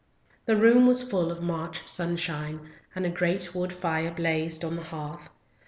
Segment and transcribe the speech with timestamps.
[0.47, 4.85] The room was full of March sunshine, and a great wood fire blazed on the
[4.85, 5.29] hearth.